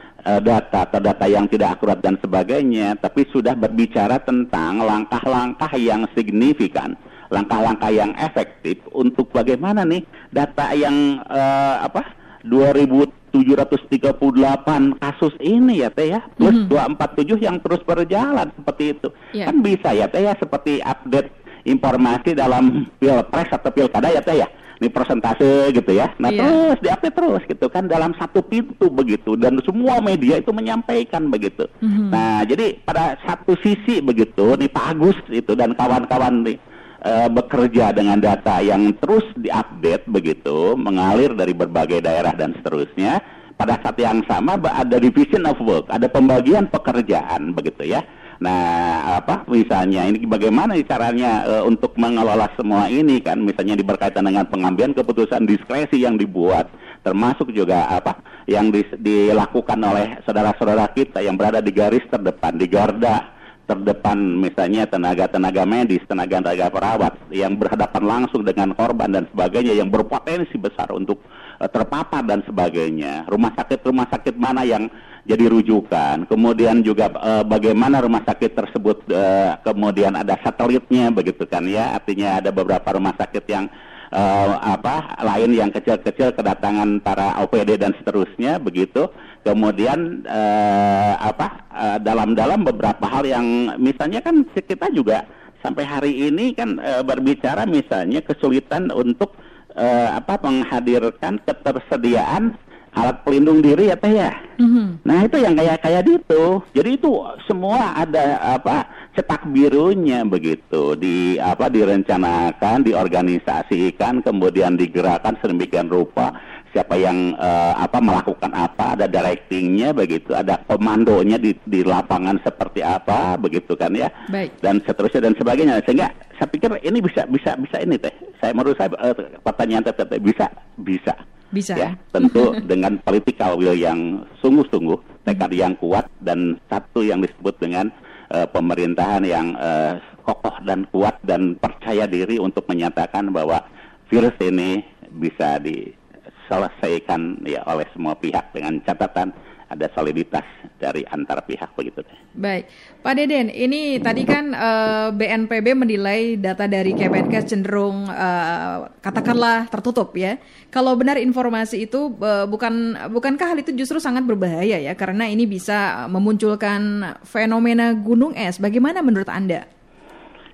data 0.44 0.84
atau 0.84 1.00
data 1.00 1.26
yang 1.26 1.48
tidak 1.48 1.80
akurat 1.80 2.04
dan 2.04 2.20
sebagainya, 2.20 3.00
tapi 3.00 3.24
sudah 3.32 3.56
berbicara 3.56 4.20
tentang 4.20 4.84
langkah-langkah 4.84 5.72
yang 5.80 6.04
signifikan, 6.12 7.00
langkah-langkah 7.32 7.88
yang 7.88 8.12
efektif 8.20 8.84
untuk 8.92 9.32
bagaimana 9.32 9.88
nih 9.88 10.04
data 10.32 10.72
yang 10.76 11.24
uh, 11.28 11.88
apa 11.88 12.04
2738 12.48 15.00
kasus 15.00 15.34
ini 15.44 15.84
ya 15.84 15.92
teh 15.92 16.16
ya 16.16 16.24
plus 16.40 16.56
mm 16.56 16.72
-hmm. 16.72 16.96
247 16.96 17.48
yang 17.48 17.60
terus 17.60 17.84
berjalan 17.84 18.48
seperti 18.56 18.96
itu 18.96 19.12
yeah. 19.36 19.52
kan 19.52 19.60
bisa 19.60 19.92
ya 19.92 20.08
teh 20.08 20.24
ya 20.24 20.32
seperti 20.40 20.80
update 20.80 21.28
informasi 21.68 22.32
dalam 22.32 22.88
pilpres 22.96 23.52
atau 23.52 23.68
pilkada 23.76 24.08
ya 24.08 24.24
teh 24.24 24.40
ya 24.40 24.48
ini 24.78 24.88
persentase 24.94 25.74
gitu 25.74 25.92
ya. 25.94 26.14
Nah 26.22 26.30
yeah. 26.30 26.42
terus 26.46 26.78
diupdate 26.86 27.16
terus 27.18 27.42
gitu 27.50 27.66
kan 27.68 27.90
dalam 27.90 28.14
satu 28.18 28.46
pintu 28.46 28.88
begitu 28.94 29.34
dan 29.34 29.58
semua 29.66 29.98
media 30.00 30.38
itu 30.38 30.54
menyampaikan 30.54 31.28
begitu. 31.34 31.66
Mm-hmm. 31.82 32.08
Nah 32.14 32.46
jadi 32.46 32.78
pada 32.86 33.18
satu 33.26 33.58
sisi 33.66 34.00
begitu 34.00 34.54
nih 34.58 34.70
Pak 34.70 34.86
Agus 34.94 35.18
itu 35.34 35.52
dan 35.58 35.74
kawan-kawan 35.74 36.46
nih 36.46 36.58
uh, 37.02 37.30
bekerja 37.30 37.94
dengan 37.94 38.22
data 38.22 38.62
yang 38.62 38.94
terus 39.02 39.26
diupdate 39.38 40.06
begitu 40.10 40.78
mengalir 40.78 41.34
dari 41.34 41.54
berbagai 41.58 42.06
daerah 42.06 42.34
dan 42.38 42.54
seterusnya. 42.62 43.20
Pada 43.58 43.82
saat 43.82 43.98
yang 43.98 44.22
sama 44.30 44.54
ada 44.62 45.02
division 45.02 45.50
of 45.50 45.58
work, 45.66 45.90
ada 45.90 46.06
pembagian 46.06 46.70
pekerjaan 46.70 47.58
begitu 47.58 47.90
ya. 47.90 48.06
Nah, 48.38 49.18
apa 49.18 49.50
misalnya 49.50 50.06
ini 50.06 50.30
bagaimana 50.30 50.78
caranya 50.86 51.42
uh, 51.42 51.64
untuk 51.66 51.98
mengelola 51.98 52.46
semua 52.54 52.86
ini 52.86 53.18
kan 53.18 53.42
misalnya 53.42 53.74
diberkaitan 53.74 54.22
dengan 54.22 54.46
pengambilan 54.46 54.94
keputusan 54.94 55.50
diskresi 55.50 56.06
yang 56.06 56.22
dibuat 56.22 56.70
termasuk 57.02 57.50
juga 57.50 57.90
apa 57.90 58.22
yang 58.46 58.70
di, 58.70 58.86
dilakukan 59.02 59.80
oleh 59.82 60.22
saudara-saudara 60.22 60.86
kita 60.94 61.26
yang 61.26 61.34
berada 61.34 61.66
di 61.66 61.74
garis 61.74 62.06
terdepan 62.14 62.54
di 62.62 62.68
garda 62.70 63.38
terdepan 63.68 64.16
misalnya 64.40 64.88
tenaga-tenaga 64.88 65.68
medis, 65.68 66.00
tenaga-tenaga 66.08 66.72
perawat 66.72 67.14
yang 67.36 67.60
berhadapan 67.60 68.04
langsung 68.08 68.48
dengan 68.48 68.72
korban 68.72 69.12
dan 69.12 69.28
sebagainya 69.28 69.76
yang 69.76 69.92
berpotensi 69.92 70.56
besar 70.56 70.88
untuk 70.96 71.20
uh, 71.60 71.68
terpapar 71.68 72.24
dan 72.24 72.40
sebagainya. 72.48 73.28
Rumah 73.28 73.52
sakit-rumah 73.60 74.08
sakit 74.08 74.40
mana 74.40 74.64
yang 74.64 74.88
jadi 75.28 75.52
rujukan. 75.52 76.24
Kemudian 76.32 76.80
juga 76.80 77.12
uh, 77.12 77.44
bagaimana 77.44 78.00
rumah 78.00 78.24
sakit 78.24 78.56
tersebut 78.56 79.04
uh, 79.12 79.60
kemudian 79.60 80.16
ada 80.16 80.40
satelitnya 80.40 81.12
begitu 81.12 81.44
kan 81.44 81.68
ya. 81.68 82.00
Artinya 82.00 82.40
ada 82.40 82.50
beberapa 82.56 82.88
rumah 82.96 83.12
sakit 83.20 83.44
yang 83.52 83.68
uh, 84.16 84.56
apa 84.56 85.20
lain 85.20 85.52
yang 85.52 85.70
kecil-kecil 85.70 86.32
kedatangan 86.32 87.04
para 87.04 87.36
OPD 87.44 87.76
dan 87.76 87.92
seterusnya 88.00 88.56
begitu. 88.58 89.12
Kemudian 89.44 90.28
uh, 90.28 91.14
apa 91.20 91.68
dalam-dalam 92.04 92.68
beberapa 92.68 93.08
hal 93.08 93.24
yang 93.24 93.80
misalnya 93.80 94.20
kan 94.20 94.44
kita 94.52 94.92
juga 94.92 95.24
sampai 95.64 95.84
hari 95.88 96.14
ini 96.32 96.56
kan 96.56 96.80
uh, 96.80 97.04
berbicara 97.04 97.68
misalnya 97.68 98.24
kesulitan 98.24 98.90
untuk 98.96 99.36
apa 99.78 100.42
menghadirkan 100.42 101.38
ketersediaan 101.46 102.58
alat 102.98 103.18
pelindung 103.22 103.62
diri 103.62 103.94
ya 103.94 103.98
teh 103.98 104.14
ya. 104.14 104.32
Mm-hmm. 104.58 104.88
Nah 105.06 105.18
itu 105.22 105.38
yang 105.38 105.54
kayak 105.54 105.78
kayak 105.86 106.02
gitu. 106.10 106.44
Jadi 106.74 106.90
itu 106.98 107.12
semua 107.46 107.94
ada 107.94 108.58
apa 108.58 108.90
cetak 109.14 109.50
birunya 109.50 110.26
begitu 110.26 110.98
di 110.98 111.38
apa 111.38 111.70
direncanakan, 111.70 112.86
diorganisasikan, 112.86 114.22
kemudian 114.26 114.78
digerakkan 114.78 115.38
sedemikian 115.42 115.90
rupa 115.90 116.34
siapa 116.76 116.94
yang 117.00 117.34
uh, 117.42 117.74
apa 117.80 117.98
melakukan 117.98 118.54
apa, 118.54 118.94
ada 118.94 119.10
directingnya 119.10 119.96
begitu, 119.96 120.38
ada 120.38 120.62
komandonya 120.70 121.42
di 121.42 121.58
di 121.66 121.82
lapangan 121.82 122.38
seperti 122.46 122.86
apa 122.86 123.40
begitu 123.40 123.74
kan 123.74 123.94
ya. 123.98 124.14
Baik. 124.30 124.54
Dan 124.62 124.84
seterusnya 124.86 125.32
dan 125.32 125.36
sebagainya. 125.38 125.82
Sehingga 125.86 126.14
saya 126.38 126.50
pikir 126.54 126.70
ini 126.86 127.02
bisa 127.02 127.26
bisa 127.26 127.58
bisa 127.58 127.78
ini 127.82 127.98
teh. 127.98 128.14
Saya 128.38 128.54
menurut 128.54 128.78
saya 128.78 128.94
uh, 129.02 129.16
pertanyaan 129.42 129.90
teh 129.90 129.94
bisa 130.22 130.46
bisa 130.78 131.18
bisa. 131.52 131.74
Ya, 131.76 131.96
tentu 132.12 132.56
dengan 132.72 133.00
political 133.02 133.58
will 133.60 133.78
yang 133.78 134.26
sungguh-sungguh, 134.44 135.28
tekad 135.28 135.52
yang 135.56 135.74
kuat 135.80 136.08
dan 136.20 136.60
satu 136.68 137.04
yang 137.04 137.24
disebut 137.24 137.56
dengan 137.60 137.92
uh, 138.32 138.48
pemerintahan 138.48 139.24
yang 139.24 139.56
uh, 139.56 140.00
kokoh 140.28 140.60
dan 140.68 140.84
kuat 140.92 141.16
dan 141.24 141.56
percaya 141.56 142.04
diri 142.08 142.36
untuk 142.40 142.68
menyatakan 142.68 143.32
bahwa 143.32 143.64
virus 144.12 144.36
ini 144.44 144.84
bisa 145.08 145.60
diselesaikan 145.64 147.44
ya 147.48 147.64
oleh 147.64 147.88
semua 147.96 148.16
pihak 148.20 148.52
dengan 148.52 148.84
catatan 148.84 149.32
ada 149.68 149.92
soliditas 149.92 150.44
dari 150.80 151.04
antar 151.12 151.44
pihak 151.44 151.76
begitu. 151.76 152.04
Baik, 152.38 152.72
Pak 153.04 153.14
Deden, 153.20 153.52
ini 153.52 154.00
tadi 154.00 154.24
kan 154.24 154.56
uh, 154.56 155.10
eh, 155.10 155.10
BNPB 155.12 155.68
menilai 155.76 156.40
data 156.40 156.70
dari 156.70 156.96
Kemenkes 156.96 157.52
cenderung 157.52 158.08
uh, 158.08 158.88
katakanlah 159.04 159.68
tertutup 159.68 160.16
ya. 160.16 160.40
Kalau 160.72 160.96
benar 160.96 161.20
informasi 161.20 161.88
itu 161.90 162.16
uh, 162.20 162.48
bukan 162.48 162.96
bukankah 163.12 163.56
hal 163.56 163.58
itu 163.60 163.76
justru 163.76 164.00
sangat 164.00 164.24
berbahaya 164.24 164.80
ya 164.80 164.94
karena 164.96 165.28
ini 165.28 165.44
bisa 165.44 166.08
memunculkan 166.08 167.14
fenomena 167.28 167.92
gunung 167.92 168.32
es. 168.38 168.60
Bagaimana 168.62 169.04
menurut 169.04 169.28
Anda? 169.28 169.77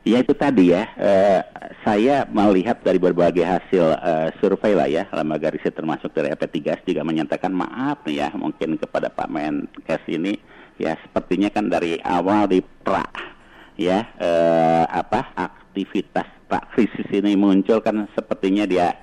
Ya 0.03 0.19
itu 0.19 0.35
tadi 0.35 0.75
ya, 0.75 0.83
uh, 0.99 1.39
saya 1.87 2.27
melihat 2.27 2.83
dari 2.83 2.99
berbagai 2.99 3.39
hasil 3.47 3.95
uh, 4.03 4.29
survei 4.43 4.75
lah 4.75 4.91
ya, 4.91 5.07
lembaga 5.15 5.47
riset 5.47 5.71
termasuk 5.71 6.11
dari 6.11 6.27
EP3 6.27 6.83
juga 6.83 7.07
menyatakan 7.07 7.55
maaf 7.55 8.03
nih 8.03 8.19
ya, 8.19 8.27
mungkin 8.35 8.75
kepada 8.75 9.07
Pak 9.07 9.31
Menkes 9.31 10.03
ini, 10.11 10.35
ya 10.75 10.99
sepertinya 11.07 11.47
kan 11.47 11.71
dari 11.71 12.03
awal 12.03 12.51
di 12.51 12.59
pra 12.59 13.07
ya 13.79 14.05
uh, 14.21 14.85
apa 14.91 15.33
aktivitas 15.33 16.27
Pak 16.51 16.75
krisis 16.75 17.09
ini 17.09 17.33
muncul 17.33 17.81
kan 17.81 18.05
sepertinya 18.13 18.67
dia 18.69 18.93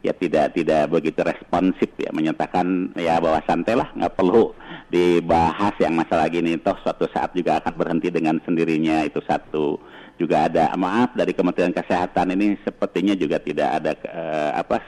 ya 0.00 0.14
tidak 0.14 0.54
tidak 0.54 0.86
begitu 0.92 1.20
responsif 1.24 1.90
ya. 1.98 2.12
Menyatakan 2.14 2.94
ya 2.94 3.18
bahwa 3.18 3.42
santai 3.44 3.74
lah 3.74 3.88
nggak 3.96 4.14
perlu 4.14 4.54
dibahas 4.92 5.74
yang 5.82 5.98
masalah 5.98 6.30
gini. 6.30 6.54
Toh 6.60 6.78
suatu 6.84 7.10
saat 7.10 7.34
juga 7.34 7.58
akan 7.58 7.74
berhenti 7.74 8.08
dengan 8.12 8.38
sendirinya 8.44 9.02
itu 9.02 9.18
satu 9.26 9.80
juga 10.20 10.44
ada. 10.44 10.68
Maaf 10.76 11.16
dari 11.16 11.32
Kementerian 11.32 11.72
Kesehatan 11.72 12.36
ini 12.36 12.60
sepertinya 12.60 13.16
juga 13.16 13.40
tidak 13.40 13.68
ada 13.80 13.92
uh, 14.12 14.50
apa 14.60 14.84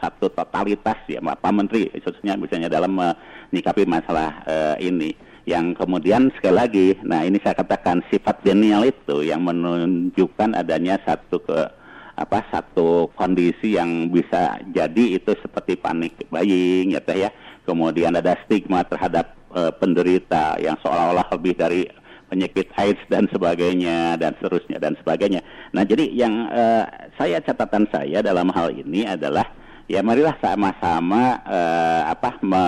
satu 0.00 0.32
totalitas 0.32 0.96
ya 1.06 1.20
Pak 1.20 1.52
Menteri 1.52 1.92
khususnya 1.92 2.34
misalnya 2.40 2.72
dalam 2.72 2.96
menyikapi 2.96 3.84
masalah 3.84 4.40
uh, 4.48 4.76
ini. 4.80 5.12
Yang 5.44 5.74
kemudian 5.76 6.32
sekali 6.38 6.56
lagi 6.56 6.86
nah 7.04 7.20
ini 7.26 7.36
saya 7.44 7.58
katakan 7.60 8.00
sifat 8.08 8.40
denial 8.40 8.88
itu 8.88 9.20
yang 9.26 9.44
menunjukkan 9.44 10.56
adanya 10.56 10.96
satu 11.04 11.42
ke 11.42 11.58
apa 12.12 12.44
satu 12.52 13.10
kondisi 13.16 13.74
yang 13.74 14.12
bisa 14.12 14.60
jadi 14.70 15.18
itu 15.18 15.32
seperti 15.42 15.76
panik 15.76 16.16
buying 16.32 16.96
ya 16.96 17.02
teh 17.04 17.28
ya. 17.28 17.30
Kemudian 17.62 18.18
ada 18.18 18.34
stigma 18.42 18.82
terhadap 18.82 19.38
uh, 19.54 19.70
penderita 19.76 20.58
yang 20.58 20.74
seolah-olah 20.82 21.30
lebih 21.30 21.54
dari 21.54 21.82
penyakit 22.32 22.72
AIDS 22.80 23.04
dan 23.12 23.28
sebagainya 23.28 24.16
dan 24.16 24.32
seterusnya 24.40 24.80
dan 24.80 24.96
sebagainya 24.96 25.44
nah 25.76 25.84
jadi 25.84 26.08
yang 26.08 26.48
uh, 26.48 26.88
saya 27.20 27.44
catatan 27.44 27.84
saya 27.92 28.24
dalam 28.24 28.48
hal 28.48 28.72
ini 28.72 29.04
adalah 29.04 29.44
ya 29.92 30.00
marilah 30.00 30.32
sama-sama 30.40 31.36
uh, 31.44 32.02
apa 32.08 32.30
me, 32.40 32.64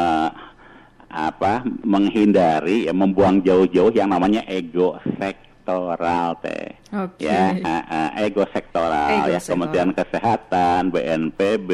apa 1.08 1.62
menghindari 1.86 2.90
ya 2.90 2.92
membuang 2.92 3.40
jauh-jauh 3.40 3.94
yang 3.94 4.10
namanya 4.10 4.42
ego 4.50 4.98
sektoral 5.16 6.36
teh. 6.42 6.74
Okay. 6.90 7.30
Ya, 7.30 7.54
uh, 7.62 7.82
uh, 7.86 8.08
ego 8.20 8.44
sektoral 8.50 9.24
ego 9.24 9.32
ya, 9.32 9.38
sektoral. 9.38 9.48
Kementerian 9.54 9.90
Kesehatan, 9.94 10.80
BNPB, 10.90 11.70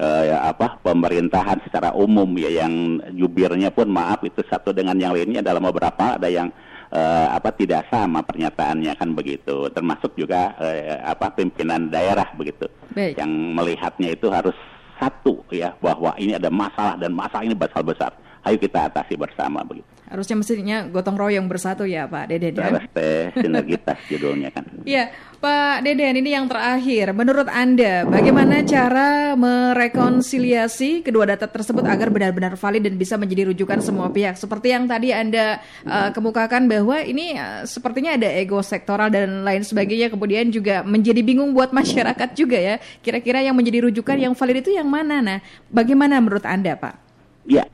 uh, 0.00 0.22
ya 0.24 0.36
apa 0.48 0.78
pemerintahan 0.80 1.60
secara 1.66 1.92
umum 1.92 2.30
ya 2.38 2.64
yang 2.64 3.02
jubirnya 3.18 3.68
pun 3.74 3.90
maaf 3.90 4.22
itu 4.22 4.40
satu 4.46 4.70
dengan 4.70 4.96
yang 4.96 5.12
lainnya 5.12 5.42
dalam 5.42 5.66
beberapa 5.66 6.16
ada 6.16 6.30
yang 6.30 6.48
uh, 6.92 7.28
apa 7.34 7.50
tidak 7.54 7.86
sama 7.88 8.22
pernyataannya 8.22 8.92
kan 8.94 9.10
begitu. 9.14 9.66
Termasuk 9.72 10.14
juga 10.18 10.54
uh, 10.58 11.00
apa 11.06 11.32
pimpinan 11.34 11.88
daerah 11.90 12.28
begitu. 12.34 12.66
Baik. 12.90 13.22
yang 13.22 13.30
melihatnya 13.30 14.10
itu 14.18 14.26
harus 14.26 14.54
satu 14.98 15.46
ya 15.54 15.72
bahwa 15.80 16.12
ini 16.20 16.36
ada 16.36 16.50
masalah 16.52 16.98
dan 16.98 17.14
masalah 17.14 17.46
ini 17.46 17.56
besar 17.56 17.80
besar 17.80 18.12
ayo 18.46 18.56
kita 18.56 18.88
atasi 18.88 19.14
bersama 19.16 19.60
begitu 19.62 19.90
Harusnya 20.10 20.42
mestinya 20.42 20.90
gotong 20.90 21.14
royong 21.14 21.46
bersatu 21.46 21.86
ya 21.86 22.10
Pak 22.10 22.34
Deden. 22.34 22.58
Ya? 22.58 22.82
Teh 22.90 23.30
sinergitas 23.30 23.94
judulnya 24.10 24.50
kan. 24.50 24.66
Iya, 24.82 25.14
Pak 25.38 25.86
Deden 25.86 26.18
ini 26.18 26.34
yang 26.34 26.50
terakhir. 26.50 27.14
Menurut 27.14 27.46
Anda, 27.46 28.02
bagaimana 28.10 28.66
cara 28.66 29.38
merekonsiliasi 29.38 31.06
kedua 31.06 31.30
data 31.30 31.46
tersebut 31.46 31.86
agar 31.86 32.10
benar-benar 32.10 32.58
valid 32.58 32.90
dan 32.90 32.98
bisa 32.98 33.14
menjadi 33.14 33.54
rujukan 33.54 33.78
semua 33.78 34.10
pihak? 34.10 34.34
Seperti 34.34 34.74
yang 34.74 34.90
tadi 34.90 35.14
Anda 35.14 35.62
uh, 35.86 36.10
kemukakan 36.10 36.66
bahwa 36.66 37.06
ini 37.06 37.38
uh, 37.38 37.62
sepertinya 37.62 38.18
ada 38.18 38.34
ego 38.34 38.58
sektoral 38.66 39.14
dan 39.14 39.46
lain 39.46 39.62
sebagainya. 39.62 40.10
Kemudian 40.10 40.50
juga 40.50 40.82
menjadi 40.82 41.22
bingung 41.22 41.54
buat 41.54 41.70
masyarakat 41.78 42.34
juga 42.34 42.58
ya. 42.58 42.82
Kira-kira 42.98 43.46
yang 43.46 43.54
menjadi 43.54 43.86
rujukan 43.86 44.18
yang 44.18 44.34
valid 44.34 44.66
itu 44.66 44.74
yang 44.74 44.90
mana? 44.90 45.22
Nah, 45.22 45.38
bagaimana 45.70 46.18
menurut 46.18 46.42
Anda 46.42 46.74
Pak? 46.74 46.98
Ya, 47.46 47.64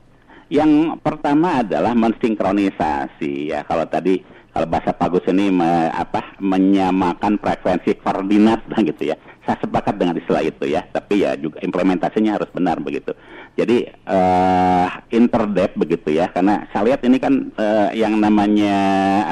yang 0.47 0.95
pertama 1.03 1.61
adalah 1.63 1.91
mensinkronisasi 1.91 3.51
ya 3.51 3.67
kalau 3.67 3.83
tadi 3.87 4.37
kalau 4.57 4.73
bahasa 4.73 4.89
Bagus 4.89 5.21
ini 5.29 5.53
me, 5.53 5.93
apa 5.93 6.33
menyamakan 6.41 7.37
frekuensi 7.37 8.01
koordinat 8.01 8.65
gitu 8.89 9.13
ya. 9.13 9.17
Saya 9.45 9.61
sepakat 9.61 10.01
dengan 10.01 10.17
istilah 10.17 10.41
itu 10.41 10.65
ya, 10.65 10.81
tapi 10.89 11.21
ya 11.21 11.37
juga 11.37 11.61
implementasinya 11.61 12.41
harus 12.41 12.49
benar 12.49 12.81
begitu. 12.81 13.13
Jadi 13.53 13.85
uh, 14.09 14.89
interdep 15.13 15.77
begitu 15.77 16.09
ya, 16.17 16.33
karena 16.33 16.65
saya 16.73 16.89
lihat 16.89 17.05
ini 17.05 17.21
kan 17.21 17.53
uh, 17.53 17.93
yang 17.93 18.17
namanya 18.17 18.75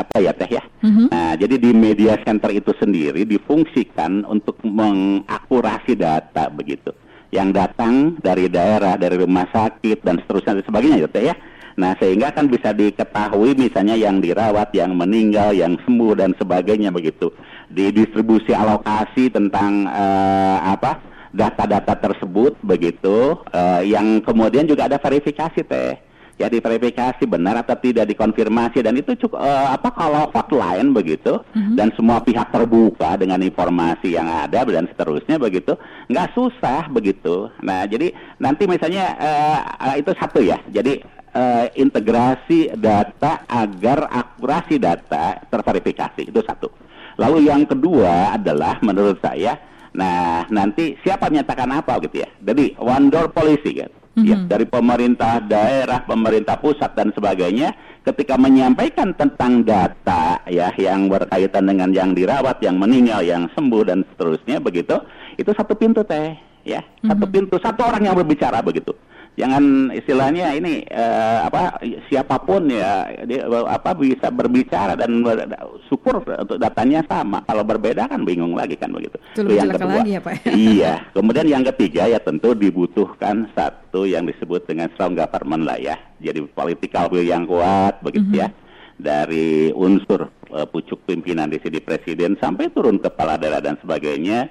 apa 0.06 0.22
ya 0.22 0.32
teh 0.38 0.62
ya. 0.62 0.64
Mm-hmm. 0.86 1.08
Nah, 1.10 1.34
jadi 1.42 1.56
di 1.58 1.72
media 1.74 2.22
center 2.22 2.54
itu 2.54 2.70
sendiri 2.78 3.26
difungsikan 3.26 4.30
untuk 4.30 4.62
mengakurasi 4.62 5.98
data 5.98 6.54
begitu 6.54 6.94
yang 7.36 7.52
datang 7.52 8.16
dari 8.24 8.48
daerah, 8.48 8.96
dari 8.96 9.20
rumah 9.20 9.46
sakit 9.52 10.00
dan 10.08 10.24
seterusnya 10.24 10.64
dan 10.64 10.66
sebagainya 10.66 10.98
gitu 11.04 11.20
ya. 11.20 11.36
Nah, 11.76 11.92
sehingga 12.00 12.32
kan 12.32 12.48
bisa 12.48 12.72
diketahui 12.72 13.52
misalnya 13.60 14.00
yang 14.00 14.24
dirawat, 14.24 14.72
yang 14.72 14.96
meninggal, 14.96 15.52
yang 15.52 15.76
sembuh 15.84 16.16
dan 16.16 16.32
sebagainya 16.40 16.88
begitu. 16.96 17.36
Di 17.68 17.92
distribusi 17.92 18.56
alokasi 18.56 19.28
tentang 19.28 19.84
uh, 19.92 20.60
apa? 20.72 21.14
data-data 21.36 22.00
tersebut 22.00 22.56
begitu 22.64 23.36
uh, 23.52 23.84
yang 23.84 24.24
kemudian 24.24 24.64
juga 24.64 24.88
ada 24.88 24.96
verifikasi 24.96 25.68
teh 25.68 26.00
ya 26.36 26.52
diverifikasi 26.52 27.24
benar 27.24 27.64
atau 27.64 27.76
tidak 27.80 28.12
dikonfirmasi. 28.12 28.84
Dan 28.84 29.00
itu 29.00 29.16
cukup 29.16 29.40
uh, 29.40 29.76
apa 29.76 29.90
kalau 29.96 30.28
hotline 30.36 30.92
begitu 30.92 31.40
mm-hmm. 31.40 31.76
dan 31.80 31.90
semua 31.96 32.20
pihak 32.20 32.52
terbuka 32.52 33.16
dengan 33.16 33.40
informasi 33.40 34.16
yang 34.16 34.28
ada 34.28 34.68
dan 34.68 34.88
seterusnya 34.92 35.40
begitu 35.40 35.80
nggak 36.12 36.32
susah 36.36 36.92
begitu. 36.92 37.48
Nah 37.64 37.88
jadi 37.88 38.12
nanti 38.40 38.68
misalnya 38.68 39.16
uh, 39.80 39.96
itu 39.96 40.12
satu 40.20 40.44
ya. 40.44 40.60
Jadi 40.68 41.00
uh, 41.36 41.66
integrasi 41.76 42.76
data 42.76 43.48
agar 43.48 44.12
akurasi 44.12 44.76
data 44.76 45.40
terverifikasi. 45.48 46.28
Itu 46.28 46.44
satu. 46.44 46.68
Lalu 47.16 47.48
yang 47.48 47.64
kedua 47.64 48.36
adalah 48.36 48.80
menurut 48.84 49.20
saya 49.24 49.56
nah 49.96 50.44
nanti 50.52 51.00
siapa 51.08 51.32
menyatakan 51.32 51.72
apa 51.72 51.96
gitu 52.04 52.20
ya? 52.20 52.30
Jadi 52.44 52.76
one 52.76 53.08
door 53.08 53.32
policy 53.32 53.80
kan 53.80 53.88
mm-hmm. 54.16 54.26
ya 54.26 54.38
dari 54.48 54.66
pemerintah 54.66 55.44
daerah, 55.44 56.02
pemerintah 56.08 56.56
pusat 56.58 56.96
dan 56.96 57.12
sebagainya 57.12 57.76
ketika 58.08 58.40
menyampaikan 58.40 59.12
tentang 59.14 59.62
data 59.68 60.40
ya 60.48 60.72
yang 60.80 61.12
berkaitan 61.12 61.68
dengan 61.68 61.92
yang 61.92 62.16
dirawat, 62.16 62.64
yang 62.64 62.80
meninggal, 62.80 63.22
yang 63.22 63.52
sembuh 63.54 63.84
dan 63.84 64.08
seterusnya 64.14 64.64
begitu, 64.64 64.96
itu 65.36 65.52
satu 65.52 65.76
pintu 65.76 66.02
teh 66.08 66.34
ya, 66.64 66.80
mm-hmm. 66.82 67.10
satu 67.12 67.26
pintu, 67.28 67.56
satu 67.60 67.82
orang 67.84 68.08
yang 68.08 68.16
berbicara 68.16 68.64
begitu 68.64 68.96
jangan 69.36 69.92
istilahnya 69.92 70.56
ini 70.56 70.88
uh, 70.92 71.48
apa 71.48 71.80
siapa 72.08 72.40
pun 72.40 72.72
ya 72.72 73.12
dia, 73.28 73.44
apa 73.48 73.92
bisa 73.96 74.32
berbicara 74.32 74.96
dan 74.96 75.22
ber, 75.22 75.44
syukur 75.92 76.24
untuk 76.24 76.58
datanya 76.58 77.04
sama. 77.06 77.44
Kalau 77.44 77.68
berbeda 77.68 78.08
kan 78.08 78.24
bingung 78.24 78.56
lagi 78.56 78.80
kan 78.80 78.92
begitu. 78.96 79.20
Itu 79.36 79.52
yang 79.52 79.72
kedua. 79.72 80.02
lagi 80.02 80.16
ya, 80.16 80.22
Pak. 80.24 80.36
iya. 80.56 80.94
Kemudian 81.12 81.48
yang 81.48 81.64
ketiga 81.76 82.08
ya 82.08 82.20
tentu 82.24 82.56
dibutuhkan 82.56 83.52
satu 83.52 84.08
yang 84.08 84.24
disebut 84.26 84.66
dengan 84.66 84.88
strong 84.96 85.14
government 85.20 85.68
lah 85.68 85.78
ya. 85.78 85.96
Jadi 86.24 86.48
political 86.56 87.12
will 87.12 87.28
yang 87.28 87.44
kuat 87.44 88.00
begitu 88.00 88.32
mm 88.32 88.34
-hmm. 88.34 88.44
ya. 88.44 88.50
Dari 88.96 89.76
unsur 89.76 90.32
uh, 90.56 90.68
pucuk 90.72 91.04
pimpinan 91.04 91.52
di 91.52 91.60
sini 91.60 91.84
presiden 91.84 92.40
sampai 92.40 92.72
turun 92.72 92.96
kepala 93.04 93.36
daerah 93.36 93.60
dan 93.60 93.76
sebagainya 93.84 94.48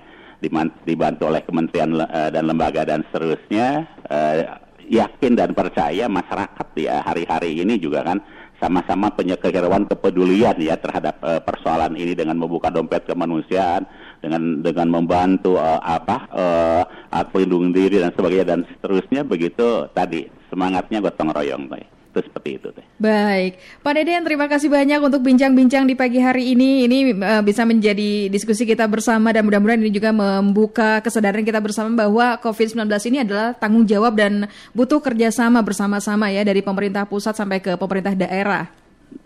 dibantu 0.84 1.32
oleh 1.32 1.40
kementerian 1.40 1.96
uh, 1.96 2.28
dan 2.28 2.44
lembaga 2.44 2.84
dan 2.84 3.00
seterusnya 3.08 3.88
uh, 4.12 4.63
yakin 4.90 5.32
dan 5.38 5.56
percaya 5.56 6.10
masyarakat 6.10 6.66
ya 6.76 7.00
hari-hari 7.04 7.56
ini 7.56 7.80
juga 7.80 8.02
kan 8.04 8.18
sama-sama 8.58 9.10
punya 9.12 9.36
keheruan 9.36 9.84
kepedulian 9.84 10.56
ya 10.58 10.78
terhadap 10.78 11.18
uh, 11.22 11.40
persoalan 11.42 11.94
ini 11.98 12.14
dengan 12.16 12.38
membuka 12.38 12.70
dompet 12.70 13.04
kemanusiaan 13.04 13.84
dengan 14.18 14.62
dengan 14.62 14.88
membantu 14.88 15.58
uh, 15.58 15.80
apa 15.82 16.16
uh, 16.32 16.82
pelindung 17.30 17.70
diri 17.70 18.00
dan 18.02 18.10
sebagainya 18.14 18.46
dan 18.56 18.60
seterusnya 18.66 19.22
begitu 19.26 19.86
tadi 19.92 20.26
semangatnya 20.48 21.02
gotong 21.02 21.30
royong. 21.34 21.66
Baik 21.66 21.93
itu 22.14 22.30
seperti 22.30 22.48
itu 22.62 22.68
teh. 22.70 22.86
Baik, 23.02 23.58
Pak 23.82 23.92
Deden 23.98 24.22
terima 24.22 24.46
kasih 24.46 24.70
banyak 24.70 25.02
untuk 25.02 25.26
bincang-bincang 25.26 25.82
di 25.90 25.98
pagi 25.98 26.22
hari 26.22 26.54
ini. 26.54 26.86
Ini 26.86 26.98
uh, 27.18 27.42
bisa 27.42 27.66
menjadi 27.66 28.30
diskusi 28.30 28.62
kita 28.62 28.86
bersama 28.86 29.34
dan 29.34 29.42
mudah-mudahan 29.42 29.82
ini 29.82 29.90
juga 29.90 30.14
membuka 30.14 31.02
kesadaran 31.02 31.42
kita 31.42 31.58
bersama 31.58 32.06
bahwa 32.06 32.38
COVID-19 32.38 32.86
ini 33.10 33.26
adalah 33.26 33.58
tanggung 33.58 33.82
jawab 33.82 34.14
dan 34.14 34.46
butuh 34.70 35.02
kerjasama 35.02 35.58
bersama-sama 35.66 36.30
ya 36.30 36.46
dari 36.46 36.62
pemerintah 36.62 37.02
pusat 37.10 37.34
sampai 37.34 37.58
ke 37.58 37.74
pemerintah 37.74 38.14
daerah. 38.14 38.70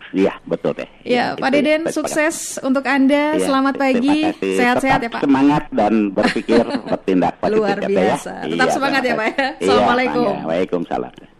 Iya, 0.09 0.41
betul 0.41 0.73
teh. 0.73 0.89
Ya, 1.05 1.37
ya 1.37 1.37
Pak 1.37 1.49
Deden, 1.53 1.81
sukses 1.93 2.57
untuk 2.65 2.81
Anda. 2.89 3.37
Ya, 3.37 3.45
Selamat 3.45 3.77
pagi, 3.77 4.33
sehat-sehat 4.41 5.05
ya 5.05 5.09
Pak. 5.13 5.21
Semangat 5.21 5.69
dan 5.69 6.09
berpikir 6.09 6.65
bertindak 6.65 7.37
positif 7.41 7.61
Luar 7.61 7.77
biasa. 7.85 8.49
Ya, 8.49 8.57
Tetap 8.57 8.69
iya, 8.69 8.73
semangat 8.73 9.01
ya 9.05 9.13
Pak 9.13 9.27
ya. 9.29 9.47
Assalamualaikum. 9.61 10.25
Iya, 10.33 10.45
Waalaikumsalam. 10.49 11.38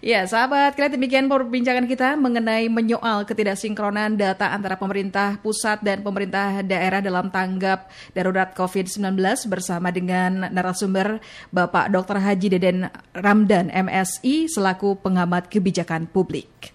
Ya, 0.00 0.24
sahabat, 0.24 0.80
kalian 0.80 0.96
demikian 0.96 1.28
perbincangan 1.28 1.84
kita 1.84 2.16
mengenai 2.16 2.72
menyoal 2.72 3.28
ketidaksinkronan 3.28 4.16
data 4.16 4.48
antara 4.48 4.80
pemerintah 4.80 5.36
pusat 5.44 5.76
dan 5.84 6.00
pemerintah 6.00 6.64
daerah 6.64 7.04
dalam 7.04 7.28
tanggap 7.28 7.84
darurat 8.16 8.48
COVID-19 8.56 9.20
bersama 9.52 9.92
dengan 9.92 10.48
narasumber 10.48 11.20
Bapak 11.52 11.92
Dr. 11.92 12.16
Haji 12.16 12.48
Deden 12.48 12.88
Ramdan 13.12 13.68
MSI 13.68 14.48
selaku 14.48 14.96
pengamat 15.04 15.52
kebijakan 15.52 16.08
publik. 16.08 16.72